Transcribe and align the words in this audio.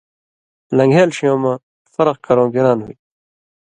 لن٘گھېل 0.77 1.09
ݜېوں 1.17 1.37
مہ 1.43 1.53
فرق 1.93 2.17
کرؤں 2.25 2.49
گِران 2.53 2.77
ہُوئ 2.83 2.93
تُھو، 2.99 3.05